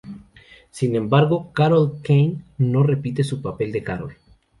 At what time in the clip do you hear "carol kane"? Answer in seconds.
1.53-2.41